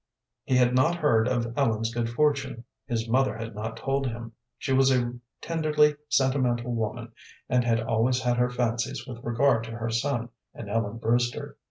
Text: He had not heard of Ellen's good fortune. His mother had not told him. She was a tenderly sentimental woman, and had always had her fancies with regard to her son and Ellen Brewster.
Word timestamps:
He 0.45 0.57
had 0.57 0.73
not 0.73 0.95
heard 0.95 1.27
of 1.27 1.55
Ellen's 1.55 1.93
good 1.93 2.09
fortune. 2.09 2.63
His 2.87 3.07
mother 3.07 3.37
had 3.37 3.53
not 3.53 3.77
told 3.77 4.07
him. 4.07 4.31
She 4.57 4.73
was 4.73 4.89
a 4.91 5.13
tenderly 5.41 5.95
sentimental 6.09 6.73
woman, 6.73 7.11
and 7.47 7.63
had 7.63 7.81
always 7.81 8.19
had 8.23 8.37
her 8.37 8.49
fancies 8.49 9.05
with 9.05 9.23
regard 9.23 9.63
to 9.65 9.71
her 9.73 9.91
son 9.91 10.29
and 10.55 10.67
Ellen 10.71 10.97
Brewster. 10.97 11.55